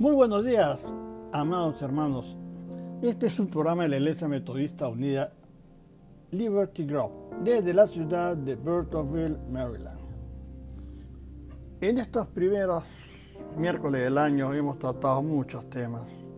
Muy 0.00 0.14
buenos 0.14 0.46
días, 0.46 0.94
amados 1.30 1.82
hermanos. 1.82 2.38
Este 3.02 3.26
es 3.26 3.38
un 3.38 3.48
programa 3.48 3.82
de 3.82 3.90
la 3.90 3.96
Iglesia 3.98 4.28
Metodista 4.28 4.88
Unida 4.88 5.34
Liberty 6.30 6.86
Grove, 6.86 7.12
desde 7.44 7.74
la 7.74 7.86
ciudad 7.86 8.34
de 8.34 8.56
Burtonville, 8.56 9.36
Maryland. 9.52 10.00
En 11.82 11.98
estos 11.98 12.28
primeros 12.28 12.84
miércoles 13.58 14.00
del 14.00 14.16
año 14.16 14.54
hemos 14.54 14.78
tratado 14.78 15.20
muchos 15.20 15.68
temas, 15.68 16.30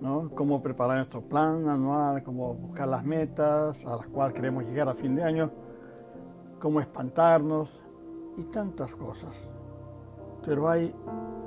¿no? 0.00 0.30
Cómo 0.34 0.62
preparar 0.62 0.96
nuestro 0.96 1.20
plan 1.20 1.68
anual, 1.68 2.22
cómo 2.22 2.54
buscar 2.54 2.88
las 2.88 3.04
metas 3.04 3.84
a 3.84 3.96
las 3.96 4.06
cuales 4.06 4.32
queremos 4.32 4.64
llegar 4.64 4.88
a 4.88 4.94
fin 4.94 5.14
de 5.14 5.24
año, 5.24 5.50
cómo 6.58 6.80
espantarnos 6.80 7.82
y 8.38 8.44
tantas 8.44 8.94
cosas. 8.94 9.46
Pero 10.42 10.70
hay 10.70 10.94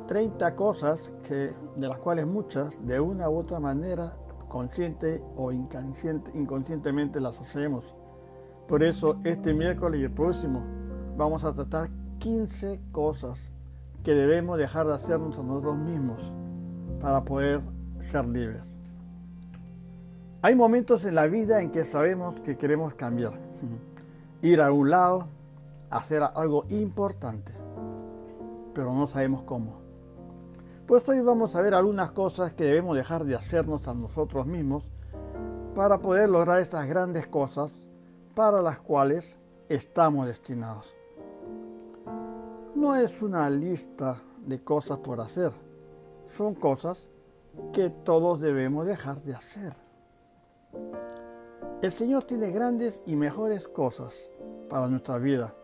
30 0.07 0.55
cosas 0.55 1.11
que, 1.23 1.51
de 1.75 1.87
las 1.87 1.97
cuales 1.99 2.27
muchas, 2.27 2.77
de 2.85 2.99
una 2.99 3.29
u 3.29 3.37
otra 3.37 3.59
manera, 3.59 4.13
consciente 4.47 5.23
o 5.35 5.51
inconsciente, 5.51 6.31
inconscientemente 6.35 7.19
las 7.19 7.39
hacemos. 7.39 7.95
Por 8.67 8.83
eso 8.83 9.17
este 9.23 9.53
miércoles 9.53 9.99
y 9.99 10.03
el 10.03 10.11
próximo 10.11 10.63
vamos 11.17 11.43
a 11.43 11.53
tratar 11.53 11.89
15 12.19 12.79
cosas 12.91 13.51
que 14.03 14.13
debemos 14.13 14.57
dejar 14.57 14.87
de 14.87 14.93
hacernos 14.93 15.39
a 15.39 15.43
nosotros 15.43 15.77
mismos 15.77 16.31
para 16.99 17.23
poder 17.23 17.61
ser 17.99 18.27
libres. 18.27 18.77
Hay 20.41 20.55
momentos 20.55 21.05
en 21.05 21.15
la 21.15 21.27
vida 21.27 21.61
en 21.61 21.71
que 21.71 21.83
sabemos 21.83 22.39
que 22.41 22.57
queremos 22.57 22.93
cambiar, 22.93 23.33
ir 24.41 24.61
a 24.61 24.71
un 24.71 24.89
lado, 24.89 25.27
hacer 25.89 26.21
algo 26.35 26.65
importante, 26.69 27.53
pero 28.73 28.93
no 28.93 29.07
sabemos 29.07 29.43
cómo. 29.43 29.82
Pues 30.87 31.07
hoy 31.07 31.21
vamos 31.21 31.55
a 31.55 31.61
ver 31.61 31.73
algunas 31.73 32.11
cosas 32.11 32.51
que 32.51 32.65
debemos 32.65 32.97
dejar 32.97 33.23
de 33.23 33.35
hacernos 33.35 33.87
a 33.87 33.93
nosotros 33.93 34.45
mismos 34.45 34.83
para 35.73 35.97
poder 35.97 36.29
lograr 36.29 36.59
estas 36.59 36.87
grandes 36.87 37.25
cosas 37.25 37.71
para 38.35 38.61
las 38.61 38.79
cuales 38.79 39.37
estamos 39.69 40.27
destinados. 40.27 40.93
No 42.75 42.97
es 42.97 43.21
una 43.21 43.49
lista 43.49 44.21
de 44.45 44.61
cosas 44.61 44.97
por 44.97 45.21
hacer, 45.21 45.53
son 46.27 46.53
cosas 46.53 47.07
que 47.71 47.89
todos 47.89 48.41
debemos 48.41 48.85
dejar 48.85 49.21
de 49.21 49.35
hacer. 49.35 49.71
El 51.81 51.93
Señor 51.93 52.25
tiene 52.25 52.51
grandes 52.51 53.01
y 53.05 53.15
mejores 53.15 53.69
cosas 53.69 54.29
para 54.69 54.89
nuestra 54.89 55.17
vida 55.17 55.55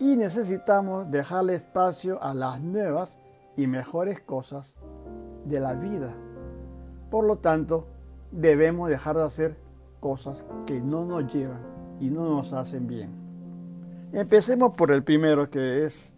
y 0.00 0.16
necesitamos 0.16 1.08
dejarle 1.08 1.54
espacio 1.54 2.20
a 2.20 2.34
las 2.34 2.60
nuevas 2.60 3.16
y 3.60 3.66
mejores 3.66 4.20
cosas 4.20 4.76
de 5.44 5.60
la 5.60 5.74
vida. 5.74 6.16
Por 7.10 7.26
lo 7.26 7.38
tanto, 7.38 7.88
debemos 8.30 8.88
dejar 8.88 9.16
de 9.16 9.24
hacer 9.24 9.58
cosas 10.00 10.44
que 10.66 10.80
no 10.80 11.04
nos 11.04 11.32
llevan 11.32 11.60
y 12.00 12.08
no 12.08 12.24
nos 12.24 12.54
hacen 12.54 12.86
bien. 12.86 13.10
Empecemos 14.14 14.74
por 14.74 14.90
el 14.90 15.04
primero 15.04 15.50
que 15.50 15.84
es, 15.84 16.14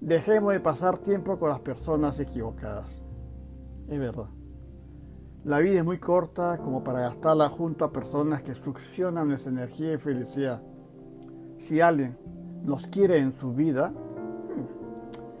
dejemos 0.00 0.54
de 0.54 0.60
pasar 0.60 0.96
tiempo 0.96 1.38
con 1.38 1.50
las 1.50 1.60
personas 1.60 2.18
equivocadas. 2.18 3.02
Es 3.88 3.98
verdad. 3.98 4.30
La 5.44 5.58
vida 5.58 5.78
es 5.78 5.84
muy 5.84 5.98
corta 5.98 6.58
como 6.58 6.82
para 6.82 7.00
gastarla 7.00 7.50
junto 7.50 7.84
a 7.84 7.92
personas 7.92 8.42
que 8.42 8.54
succionan 8.54 9.28
nuestra 9.28 9.52
energía 9.52 9.92
y 9.92 9.98
felicidad. 9.98 10.62
Si 11.58 11.80
alguien 11.80 12.16
nos 12.64 12.86
quiere 12.86 13.18
en 13.18 13.32
su 13.32 13.52
vida, 13.52 13.92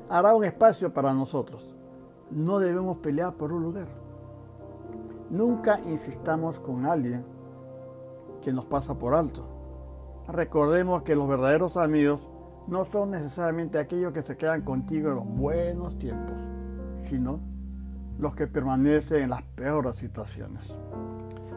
hará 0.08 0.34
un 0.34 0.44
espacio 0.44 0.92
para 0.92 1.12
nosotros. 1.12 1.74
No 2.30 2.58
debemos 2.58 2.98
pelear 2.98 3.34
por 3.34 3.52
un 3.52 3.62
lugar. 3.62 3.88
Nunca 5.30 5.80
insistamos 5.86 6.60
con 6.60 6.86
alguien 6.86 7.24
que 8.42 8.52
nos 8.52 8.64
pasa 8.64 8.98
por 8.98 9.14
alto. 9.14 9.48
Recordemos 10.28 11.02
que 11.02 11.16
los 11.16 11.28
verdaderos 11.28 11.76
amigos 11.76 12.28
no 12.66 12.84
son 12.84 13.10
necesariamente 13.10 13.78
aquellos 13.78 14.12
que 14.12 14.22
se 14.22 14.36
quedan 14.36 14.62
contigo 14.62 15.08
en 15.10 15.14
los 15.16 15.26
buenos 15.26 15.98
tiempos, 15.98 16.34
sino 17.02 17.40
los 18.18 18.34
que 18.34 18.46
permanecen 18.46 19.24
en 19.24 19.30
las 19.30 19.42
peores 19.42 19.96
situaciones. 19.96 20.76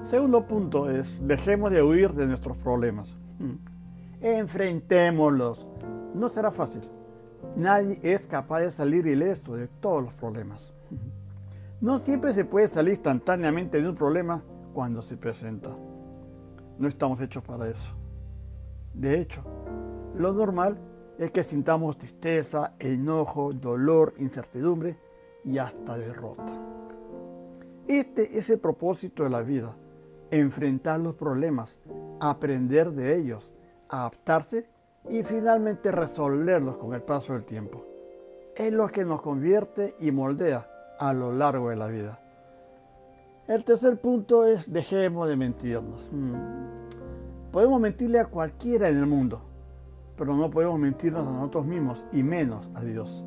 Segundo 0.03 0.45
punto 0.45 0.89
es, 0.89 1.19
dejemos 1.27 1.71
de 1.71 1.83
huir 1.83 2.13
de 2.13 2.27
nuestros 2.27 2.57
problemas. 2.57 3.15
Enfrentémoslos. 4.21 5.67
No 6.13 6.29
será 6.29 6.51
fácil 6.51 6.83
Nadie 7.55 7.99
es 8.03 8.21
capaz 8.21 8.61
de 8.61 8.71
salir 8.71 9.07
ileso 9.07 9.55
de 9.55 9.67
todos 9.67 10.03
los 10.03 10.13
problemas. 10.13 10.73
No 11.81 11.99
siempre 11.99 12.33
se 12.33 12.45
puede 12.45 12.67
salir 12.67 12.93
instantáneamente 12.93 13.81
de 13.81 13.87
un 13.87 13.95
problema 13.95 14.43
cuando 14.73 15.01
se 15.01 15.17
presenta. 15.17 15.69
No 16.77 16.87
estamos 16.87 17.21
hechos 17.21 17.43
para 17.43 17.69
eso. 17.69 17.91
De 18.93 19.19
hecho, 19.19 19.41
lo 20.15 20.33
normal 20.33 20.77
es 21.17 21.31
que 21.31 21.43
sintamos 21.43 21.97
tristeza, 21.97 22.73
enojo, 22.79 23.53
dolor, 23.53 24.13
incertidumbre 24.17 24.97
y 25.43 25.57
hasta 25.57 25.97
derrota. 25.97 26.53
Este 27.87 28.37
es 28.37 28.49
el 28.49 28.59
propósito 28.59 29.23
de 29.23 29.29
la 29.29 29.41
vida, 29.41 29.75
enfrentar 30.31 30.99
los 30.99 31.15
problemas, 31.15 31.79
aprender 32.19 32.91
de 32.91 33.17
ellos, 33.17 33.53
adaptarse 33.89 34.69
y 35.07 35.23
finalmente 35.23 35.91
resolverlos 35.91 36.77
con 36.77 36.93
el 36.93 37.01
paso 37.01 37.33
del 37.33 37.45
tiempo. 37.45 37.85
Es 38.55 38.73
lo 38.73 38.87
que 38.89 39.05
nos 39.05 39.21
convierte 39.21 39.95
y 39.99 40.11
moldea 40.11 40.67
a 40.99 41.13
lo 41.13 41.31
largo 41.31 41.69
de 41.69 41.75
la 41.77 41.87
vida. 41.87 42.19
El 43.47 43.63
tercer 43.63 43.99
punto 43.99 44.45
es 44.45 44.71
dejemos 44.71 45.29
de 45.29 45.35
mentirnos. 45.35 46.07
Hmm. 46.11 46.33
Podemos 47.51 47.79
mentirle 47.79 48.19
a 48.19 48.25
cualquiera 48.25 48.89
en 48.89 48.97
el 48.97 49.07
mundo, 49.07 49.41
pero 50.17 50.35
no 50.35 50.51
podemos 50.51 50.77
mentirnos 50.77 51.25
a 51.25 51.31
nosotros 51.31 51.65
mismos 51.65 52.05
y 52.11 52.21
menos 52.21 52.69
a 52.75 52.83
Dios. 52.83 53.25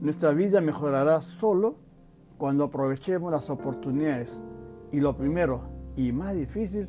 Nuestra 0.00 0.32
vida 0.32 0.60
mejorará 0.60 1.20
solo 1.20 1.76
cuando 2.38 2.64
aprovechemos 2.64 3.30
las 3.30 3.48
oportunidades 3.50 4.40
y 4.90 5.00
lo 5.00 5.16
primero 5.16 5.68
y 5.96 6.12
más 6.12 6.34
difícil 6.34 6.88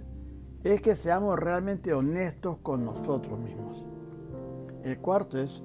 es 0.63 0.81
que 0.81 0.95
seamos 0.95 1.37
realmente 1.37 1.93
honestos 1.93 2.57
con 2.63 2.83
nosotros 2.83 3.39
mismos. 3.39 3.85
El 4.87 4.99
cuarto 4.99 5.37
es, 5.37 5.61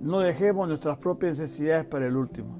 no 0.00 0.20
dejemos 0.20 0.66
nuestras 0.66 0.96
propias 0.96 1.38
necesidades 1.38 1.84
para 1.84 2.06
el 2.06 2.16
último. 2.16 2.58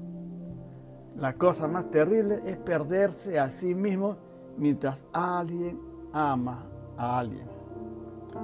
La 1.15 1.33
cosa 1.33 1.67
más 1.67 1.89
terrible 1.89 2.39
es 2.45 2.55
perderse 2.57 3.39
a 3.39 3.49
sí 3.49 3.73
mismo 3.73 4.15
mientras 4.59 5.07
alguien 5.11 5.81
ama 6.13 6.61
a 6.97 7.17
alguien, 7.17 7.47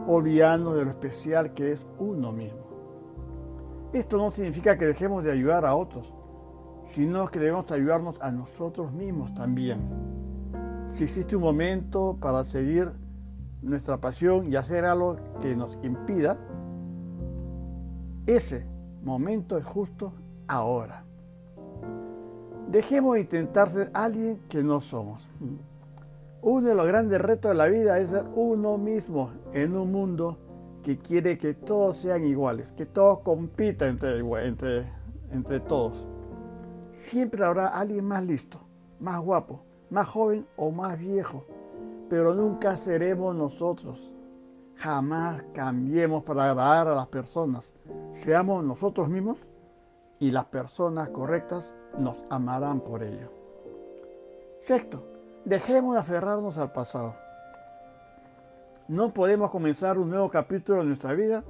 olvidando 0.08 0.74
de 0.74 0.84
lo 0.84 0.90
especial 0.90 1.54
que 1.54 1.74
es 1.74 1.86
uno 2.00 2.32
mismo. 2.32 3.92
Esto 3.94 4.18
no 4.18 4.32
significa 4.32 4.76
que 4.76 4.88
dejemos 4.88 5.24
de 5.24 5.32
ayudar 5.32 5.64
a 5.64 5.76
otros, 5.76 6.12
sino 6.82 7.28
que 7.28 7.38
debemos 7.38 7.72
ayudarnos 7.72 8.20
a 8.20 8.32
nosotros 8.32 8.92
mismos 8.94 9.32
también. 9.36 9.80
Si 10.90 11.04
existe 11.04 11.36
un 11.36 11.44
momento 11.44 12.18
para 12.20 12.44
seguir 12.44 12.90
nuestra 13.62 14.02
pasión 14.02 14.52
y 14.52 14.56
hacer 14.56 14.86
algo 14.86 15.18
que 15.40 15.56
nos 15.56 15.78
impida, 15.84 16.40
ese 18.26 18.66
momento 19.04 19.58
es 19.58 19.66
justo 19.66 20.14
ahora. 20.48 21.04
Dejemos 22.70 23.16
de 23.16 23.22
intentar 23.22 23.70
ser 23.70 23.92
alguien 23.94 24.40
que 24.48 24.64
no 24.64 24.80
somos. 24.82 25.28
Uno 26.42 26.70
de 26.70 26.76
los 26.76 26.88
grandes 26.88 27.22
retos 27.22 27.52
de 27.52 27.58
la 27.58 27.68
vida 27.68 28.00
es 28.00 28.10
ser 28.10 28.26
uno 28.36 28.78
mismo 28.78 29.32
en 29.54 29.76
un 29.76 29.92
mundo 29.92 30.38
que 30.84 30.98
quiere 30.98 31.38
que 31.38 31.54
todos 31.54 31.98
sean 31.98 32.26
iguales, 32.26 32.72
que 32.72 32.86
todos 32.86 33.20
compitan 33.20 33.90
entre, 33.90 34.20
entre, 34.46 34.86
entre 35.32 35.60
todos. 35.60 36.06
Siempre 36.92 37.44
habrá 37.44 37.68
alguien 37.68 38.06
más 38.06 38.24
listo, 38.26 38.60
más 39.00 39.20
guapo, 39.20 39.64
más 39.90 40.08
joven 40.08 40.46
o 40.56 40.72
más 40.72 40.98
viejo, 41.00 41.46
pero 42.10 42.34
nunca 42.34 42.78
seremos 42.78 43.36
nosotros. 43.36 44.13
Jamás 44.78 45.46
cambiemos 45.54 46.24
para 46.24 46.50
agradar 46.50 46.88
a 46.88 46.96
las 46.96 47.08
personas. 47.08 47.74
Seamos 48.12 48.64
nosotros 48.64 49.10
mismos 49.10 49.38
y 50.20 50.32
las 50.32 50.46
personas 50.46 51.10
correctas 51.10 51.74
nos 51.98 52.18
amarán 52.30 52.82
por 52.82 53.04
ello. 53.04 53.30
Sexto, 54.60 55.04
dejemos 55.46 55.96
de 55.96 56.02
aferrarnos 56.02 56.58
al 56.58 56.72
pasado. 56.72 57.16
No 58.88 59.14
podemos 59.14 59.50
comenzar 59.50 59.98
un 59.98 60.10
nuevo 60.10 60.30
capítulo 60.30 60.80
de 60.80 60.86
nuestra 60.86 61.14
vida 61.14 61.44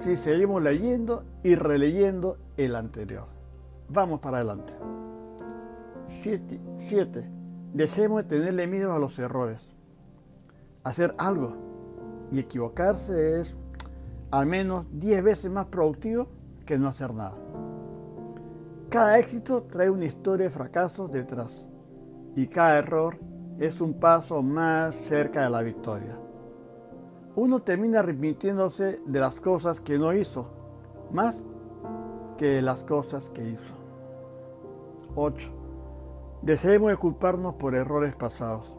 si 0.00 0.16
seguimos 0.16 0.62
leyendo 0.62 1.24
y 1.42 1.54
releyendo 1.54 2.38
el 2.56 2.74
anterior. 2.74 3.26
Vamos 3.88 4.20
para 4.20 4.38
adelante. 4.38 4.72
Siete, 6.06 6.60
Dejemos 7.72 8.22
de 8.22 8.28
tenerle 8.28 8.66
miedo 8.66 8.92
a 8.92 8.98
los 8.98 9.18
errores. 9.18 9.72
Hacer 10.82 11.14
algo 11.18 11.69
y 12.32 12.38
equivocarse 12.38 13.40
es 13.40 13.56
al 14.30 14.46
menos 14.46 14.86
10 14.92 15.22
veces 15.22 15.50
más 15.50 15.66
productivo 15.66 16.28
que 16.64 16.78
no 16.78 16.88
hacer 16.88 17.12
nada. 17.14 17.36
Cada 18.88 19.18
éxito 19.18 19.64
trae 19.70 19.90
una 19.90 20.04
historia 20.04 20.44
de 20.44 20.50
fracasos 20.50 21.10
detrás 21.10 21.64
y 22.34 22.46
cada 22.46 22.78
error 22.78 23.18
es 23.58 23.80
un 23.80 23.94
paso 23.94 24.42
más 24.42 24.94
cerca 24.94 25.44
de 25.44 25.50
la 25.50 25.62
victoria. 25.62 26.18
Uno 27.36 27.60
termina 27.62 28.00
arrepintiéndose 28.00 28.98
de 29.06 29.20
las 29.20 29.40
cosas 29.40 29.80
que 29.80 29.98
no 29.98 30.12
hizo, 30.12 30.50
más 31.12 31.44
que 32.36 32.46
de 32.46 32.62
las 32.62 32.82
cosas 32.82 33.28
que 33.28 33.48
hizo. 33.48 33.74
8. 35.14 35.50
Dejemos 36.42 36.90
de 36.90 36.96
culparnos 36.96 37.54
por 37.54 37.74
errores 37.74 38.16
pasados. 38.16 38.76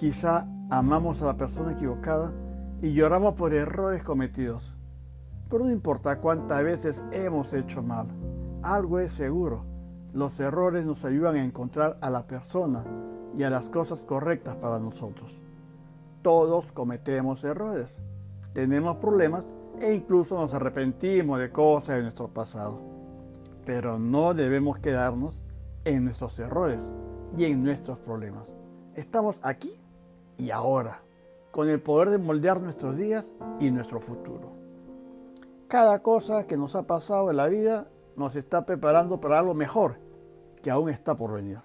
Quizá 0.00 0.46
amamos 0.70 1.20
a 1.20 1.26
la 1.26 1.36
persona 1.36 1.72
equivocada 1.72 2.32
y 2.80 2.94
lloramos 2.94 3.34
por 3.34 3.52
errores 3.52 4.02
cometidos. 4.02 4.74
Pero 5.50 5.66
no 5.66 5.70
importa 5.70 6.20
cuántas 6.20 6.64
veces 6.64 7.04
hemos 7.12 7.52
hecho 7.52 7.82
mal, 7.82 8.06
algo 8.62 8.98
es 8.98 9.12
seguro. 9.12 9.66
Los 10.14 10.40
errores 10.40 10.86
nos 10.86 11.04
ayudan 11.04 11.36
a 11.36 11.44
encontrar 11.44 11.98
a 12.00 12.08
la 12.08 12.26
persona 12.26 12.82
y 13.36 13.42
a 13.42 13.50
las 13.50 13.68
cosas 13.68 14.00
correctas 14.00 14.56
para 14.56 14.78
nosotros. 14.78 15.42
Todos 16.22 16.72
cometemos 16.72 17.44
errores, 17.44 17.98
tenemos 18.54 18.96
problemas 18.96 19.44
e 19.82 19.92
incluso 19.92 20.34
nos 20.38 20.54
arrepentimos 20.54 21.38
de 21.38 21.52
cosas 21.52 21.96
de 21.96 22.02
nuestro 22.04 22.28
pasado. 22.28 22.80
Pero 23.66 23.98
no 23.98 24.32
debemos 24.32 24.78
quedarnos 24.78 25.42
en 25.84 26.04
nuestros 26.04 26.38
errores 26.38 26.90
y 27.36 27.44
en 27.44 27.62
nuestros 27.62 27.98
problemas. 27.98 28.50
Estamos 28.94 29.38
aquí 29.42 29.70
y 30.40 30.50
ahora, 30.50 31.02
con 31.50 31.68
el 31.68 31.82
poder 31.82 32.08
de 32.10 32.18
moldear 32.18 32.60
nuestros 32.60 32.96
días 32.96 33.34
y 33.58 33.70
nuestro 33.70 34.00
futuro. 34.00 34.52
Cada 35.68 36.02
cosa 36.02 36.46
que 36.46 36.56
nos 36.56 36.74
ha 36.74 36.86
pasado 36.86 37.30
en 37.30 37.36
la 37.36 37.48
vida 37.48 37.88
nos 38.16 38.36
está 38.36 38.64
preparando 38.64 39.20
para 39.20 39.38
algo 39.38 39.54
mejor 39.54 39.98
que 40.62 40.70
aún 40.70 40.88
está 40.88 41.14
por 41.14 41.34
venir. 41.34 41.60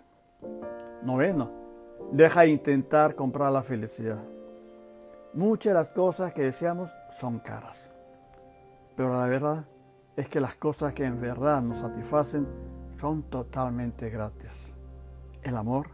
Noveno, 1.03 1.51
deja 2.11 2.41
de 2.41 2.49
intentar 2.49 3.15
comprar 3.15 3.51
la 3.51 3.63
felicidad. 3.63 4.23
Muchas 5.33 5.71
de 5.71 5.79
las 5.79 5.89
cosas 5.89 6.33
que 6.33 6.43
deseamos 6.43 6.91
son 7.09 7.39
caras, 7.39 7.89
pero 8.95 9.17
la 9.17 9.27
verdad 9.27 9.65
es 10.17 10.27
que 10.27 10.41
las 10.41 10.55
cosas 10.55 10.93
que 10.93 11.05
en 11.05 11.19
verdad 11.21 11.61
nos 11.61 11.79
satisfacen 11.79 12.47
son 12.99 13.23
totalmente 13.23 14.09
gratis. 14.09 14.71
El 15.43 15.55
amor, 15.55 15.87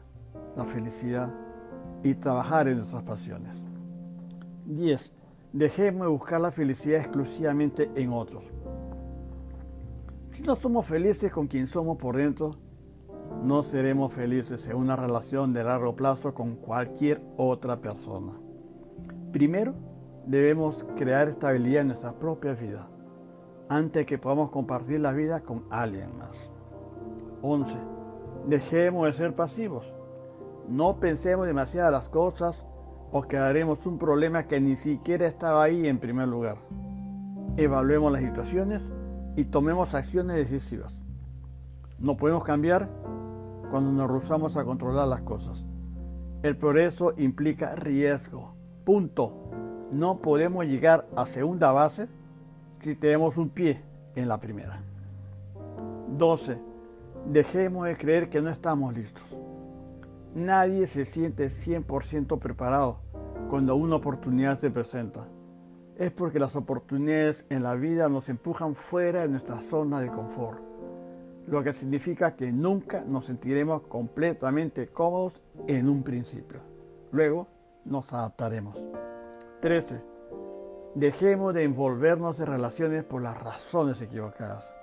la 0.56 0.66
felicidad 0.66 1.32
y 2.04 2.16
trabajar 2.16 2.68
en 2.68 2.78
nuestras 2.78 3.04
pasiones. 3.04 3.64
10. 4.66 5.14
Dejemos 5.54 6.02
de 6.08 6.12
buscar 6.12 6.42
la 6.42 6.52
felicidad 6.52 7.02
exclusivamente 7.02 7.92
en 7.96 8.14
otros. 8.14 8.46
Si 10.32 10.44
no 10.44 10.56
somos 10.56 10.86
felices 10.86 11.32
con 11.32 11.48
quien 11.48 11.68
somos 11.68 11.98
por 11.98 12.16
dentro, 12.16 12.58
no 13.44 13.64
seremos 13.64 14.14
felices 14.14 14.68
en 14.68 14.78
una 14.78 14.96
relación 14.96 15.54
de 15.54 15.64
largo 15.64 15.96
plazo 15.96 16.34
con 16.34 16.56
cualquier 16.56 17.22
otra 17.38 17.82
persona. 17.82 18.34
Primero, 19.32 19.74
debemos 20.26 20.86
crear 20.96 21.28
estabilidad 21.28 21.82
en 21.82 21.88
nuestra 21.88 22.14
propia 22.14 22.54
vida 22.54 22.90
antes 23.70 24.06
que 24.06 24.18
podamos 24.18 24.52
compartir 24.52 25.00
la 25.00 25.14
vida 25.14 25.42
con 25.42 25.64
alguien 25.70 26.18
más. 26.18 26.52
11. 27.42 27.78
Dejemos 28.48 29.08
de 29.08 29.14
ser 29.14 29.34
pasivos. 29.34 29.86
No 30.68 31.00
pensemos 31.00 31.48
demasiado 31.48 31.92
las 31.92 32.10
cosas 32.10 32.66
o 33.12 33.24
quedaremos 33.24 33.86
un 33.86 33.98
problema 33.98 34.44
que 34.44 34.62
ni 34.62 34.76
siquiera 34.76 35.28
estaba 35.28 35.64
ahí 35.64 35.88
en 35.88 36.00
primer 36.00 36.28
lugar. 36.28 36.58
Evaluemos 37.58 38.12
las 38.12 38.22
situaciones 38.22 38.90
y 39.36 39.46
tomemos 39.46 39.94
acciones 39.96 40.38
decisivas. 40.38 41.00
No 42.00 42.18
podemos 42.18 42.44
cambiar 42.44 42.90
cuando 43.70 43.92
nos 43.92 44.10
rehusamos 44.10 44.58
a 44.58 44.64
controlar 44.64 45.08
las 45.08 45.22
cosas. 45.22 45.66
El 46.44 46.58
progreso 46.58 47.14
implica 47.18 47.76
riesgo. 47.76 48.56
Punto. 48.84 49.34
No 49.92 50.22
podemos 50.22 50.66
llegar 50.66 51.08
a 51.16 51.26
segunda 51.26 51.72
base 51.72 52.08
si 52.80 52.96
tenemos 52.96 53.38
un 53.38 53.50
pie 53.50 53.82
en 54.16 54.28
la 54.28 54.40
primera. 54.40 54.82
12. 56.18 56.60
Dejemos 57.28 57.86
de 57.86 57.98
creer 57.98 58.30
que 58.30 58.42
no 58.42 58.50
estamos 58.50 58.94
listos. 58.94 59.38
Nadie 60.34 60.88
se 60.88 61.04
siente 61.04 61.48
100% 61.50 62.40
preparado 62.40 63.00
cuando 63.50 63.76
una 63.76 63.98
oportunidad 63.98 64.58
se 64.58 64.72
presenta. 64.72 65.28
Es 65.98 66.12
porque 66.12 66.40
las 66.40 66.56
oportunidades 66.56 67.46
en 67.50 67.64
la 67.64 67.76
vida 67.76 68.08
nos 68.08 68.30
empujan 68.30 68.76
fuera 68.76 69.24
de 69.24 69.28
nuestra 69.28 69.58
zona 69.62 70.00
de 70.00 70.08
confort, 70.08 70.62
lo 71.48 71.62
que 71.62 71.74
significa 71.74 72.38
que 72.38 72.50
nunca 72.52 73.04
nos 73.06 73.26
sentiremos 73.26 73.82
completamente 73.84 74.88
cómodos 74.88 75.42
en 75.68 75.90
un 75.90 76.02
principio. 76.02 76.62
Luego 77.12 77.48
nos 77.84 78.14
adaptaremos. 78.14 78.80
13. 79.60 80.00
Dejemos 80.96 81.54
de 81.54 81.64
envolvernos 81.64 82.40
en 82.40 82.48
relaciones 82.48 83.04
por 83.04 83.22
las 83.22 83.38
razones 83.44 84.02
equivocadas. 84.02 84.81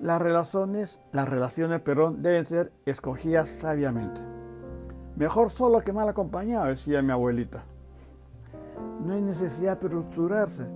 Las 0.00 0.20
relaciones, 0.20 1.00
las 1.12 1.28
relaciones, 1.28 1.80
perdón, 1.80 2.20
deben 2.22 2.44
ser 2.44 2.72
escogidas 2.84 3.48
sabiamente. 3.48 4.20
Mejor 5.16 5.50
solo 5.50 5.80
que 5.80 5.92
mal 5.92 6.08
acompañado, 6.08 6.66
decía 6.66 7.00
mi 7.00 7.12
abuelita. 7.12 7.64
No 9.04 9.14
hay 9.14 9.22
necesidad 9.22 9.78
de 9.78 9.86
estructurarse. 9.86 10.66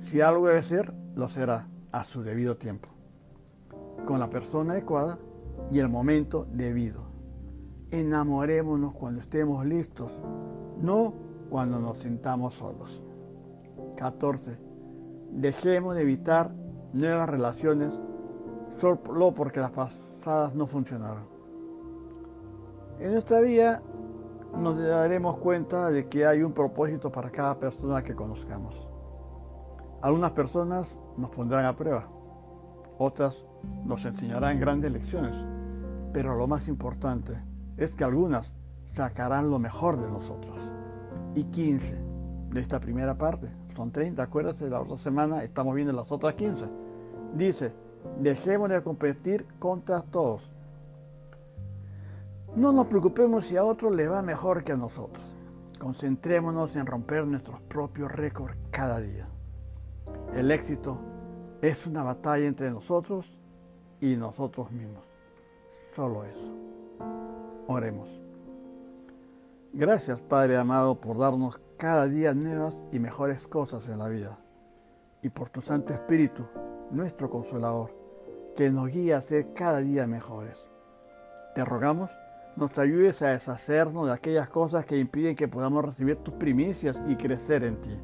Si 0.00 0.20
algo 0.20 0.48
debe 0.48 0.62
ser, 0.62 0.92
lo 1.14 1.28
será 1.28 1.68
a 1.92 2.04
su 2.04 2.22
debido 2.22 2.56
tiempo, 2.56 2.88
con 4.06 4.18
la 4.18 4.28
persona 4.28 4.72
adecuada 4.72 5.18
y 5.70 5.78
el 5.78 5.88
momento 5.88 6.46
debido. 6.52 7.06
Enamorémonos 7.90 8.92
cuando 8.92 9.20
estemos 9.20 9.64
listos, 9.64 10.20
no 10.80 11.14
cuando 11.48 11.78
nos 11.78 11.98
sintamos 11.98 12.54
solos. 12.54 13.02
14. 13.96 14.58
Dejemos 15.32 15.94
de 15.94 16.02
evitar 16.02 16.52
nuevas 16.92 17.28
relaciones 17.28 18.00
solo 18.78 19.32
porque 19.34 19.60
las 19.60 19.70
pasadas 19.70 20.54
no 20.54 20.66
funcionaron. 20.66 21.24
En 23.00 23.12
nuestra 23.12 23.40
vida 23.40 23.82
nos 24.56 24.78
daremos 24.78 25.38
cuenta 25.38 25.90
de 25.90 26.08
que 26.08 26.26
hay 26.26 26.42
un 26.42 26.52
propósito 26.52 27.12
para 27.12 27.30
cada 27.30 27.58
persona 27.58 28.02
que 28.02 28.14
conozcamos. 28.14 28.88
Algunas 30.00 30.30
personas 30.32 30.98
nos 31.16 31.30
pondrán 31.30 31.64
a 31.64 31.76
prueba, 31.76 32.08
otras 32.98 33.44
nos 33.84 34.04
enseñarán 34.04 34.60
grandes 34.60 34.92
lecciones, 34.92 35.36
pero 36.12 36.36
lo 36.36 36.46
más 36.46 36.68
importante 36.68 37.36
es 37.76 37.94
que 37.94 38.04
algunas 38.04 38.52
sacarán 38.92 39.50
lo 39.50 39.58
mejor 39.58 40.00
de 40.00 40.08
nosotros. 40.08 40.72
Y 41.34 41.44
15 41.44 41.96
de 42.50 42.60
esta 42.60 42.80
primera 42.80 43.16
parte, 43.16 43.48
son 43.76 43.92
30, 43.92 44.22
acuérdense, 44.22 44.68
la 44.68 44.80
otra 44.80 44.96
semana 44.96 45.44
estamos 45.44 45.74
viendo 45.74 45.92
las 45.92 46.10
otras 46.10 46.34
15. 46.34 46.66
Dice, 47.34 47.72
Dejemos 48.20 48.68
de 48.68 48.82
competir 48.82 49.46
contra 49.58 50.00
todos. 50.00 50.52
No 52.56 52.72
nos 52.72 52.86
preocupemos 52.86 53.44
si 53.44 53.56
a 53.56 53.64
otros 53.64 53.94
le 53.94 54.08
va 54.08 54.22
mejor 54.22 54.64
que 54.64 54.72
a 54.72 54.76
nosotros. 54.76 55.34
Concentrémonos 55.78 56.74
en 56.76 56.86
romper 56.86 57.26
nuestros 57.26 57.60
propios 57.62 58.10
récords 58.10 58.56
cada 58.70 59.00
día. 59.00 59.28
El 60.34 60.50
éxito 60.50 60.98
es 61.62 61.86
una 61.86 62.02
batalla 62.02 62.46
entre 62.46 62.70
nosotros 62.70 63.38
y 64.00 64.16
nosotros 64.16 64.72
mismos. 64.72 65.04
Solo 65.94 66.24
eso. 66.24 66.52
Oremos. 67.68 68.20
Gracias 69.74 70.20
Padre 70.20 70.56
amado 70.56 71.00
por 71.00 71.18
darnos 71.18 71.60
cada 71.76 72.08
día 72.08 72.34
nuevas 72.34 72.84
y 72.90 72.98
mejores 72.98 73.46
cosas 73.46 73.88
en 73.88 73.98
la 73.98 74.08
vida 74.08 74.38
y 75.22 75.28
por 75.28 75.50
tu 75.50 75.60
Santo 75.60 75.92
Espíritu 75.92 76.44
nuestro 76.90 77.28
consolador, 77.28 77.94
que 78.56 78.70
nos 78.70 78.88
guía 78.88 79.18
a 79.18 79.20
ser 79.20 79.52
cada 79.54 79.78
día 79.78 80.06
mejores. 80.06 80.70
Te 81.54 81.64
rogamos, 81.64 82.10
nos 82.56 82.78
ayudes 82.78 83.22
a 83.22 83.28
deshacernos 83.28 84.06
de 84.06 84.12
aquellas 84.12 84.48
cosas 84.48 84.84
que 84.84 84.98
impiden 84.98 85.36
que 85.36 85.48
podamos 85.48 85.84
recibir 85.84 86.16
tus 86.16 86.34
primicias 86.34 87.00
y 87.08 87.16
crecer 87.16 87.64
en 87.64 87.80
ti. 87.80 87.96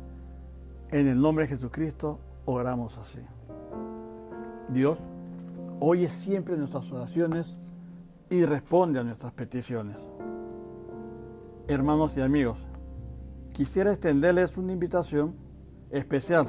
En 0.91 1.09
el 1.09 1.21
nombre 1.21 1.45
de 1.45 1.57
Jesucristo 1.57 2.21
oramos 2.45 2.97
así. 2.99 3.21
Dios, 4.69 4.99
oye 5.81 6.09
siempre 6.09 6.57
nuestras 6.57 6.91
oraciones 6.93 7.57
y 8.31 8.45
responde 8.45 9.01
a 9.01 9.05
nuestras 9.05 9.33
peticiones. 9.33 9.97
Hermanos 11.67 12.17
y 12.17 12.21
amigos, 12.21 12.59
quisiera 13.53 13.91
extenderles 13.91 14.57
una 14.57 14.73
invitación 14.73 15.35
especial 15.91 16.47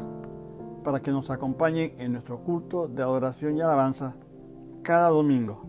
para 0.86 1.02
que 1.02 1.10
nos 1.10 1.32
acompañen 1.32 1.96
en 1.98 2.14
nuestro 2.14 2.40
culto 2.42 2.88
de 2.88 3.02
adoración 3.02 3.58
y 3.58 3.62
alabanza 3.62 4.16
cada 4.84 5.10
domingo 5.10 5.66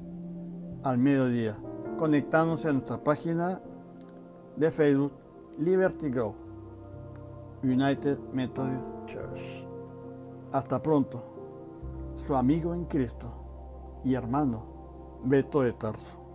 al 0.84 0.98
mediodía, 0.98 1.56
conectándose 1.98 2.68
a 2.68 2.72
nuestra 2.72 2.98
página 2.98 3.62
de 4.56 4.70
Facebook 4.70 5.12
Liberty 5.58 6.10
Grow 6.10 6.34
United 7.62 8.18
Methodist 8.34 8.84
Church. 9.06 9.66
Hasta 10.52 10.80
pronto. 10.82 11.32
su 12.16 12.34
amigo 12.34 12.74
en 12.74 12.84
Cristo 12.86 13.32
y 14.04 14.14
hermano 14.14 15.20
Beto 15.24 15.62
de 15.62 15.72
Tarso. 15.72 16.25